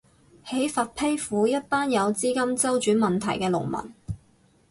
[0.47, 3.93] 喺佛丕府，一班有資金周轉問題嘅農民